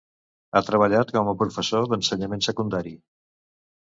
[0.53, 2.95] Ha treballat com a professor d'ensenyament secundari.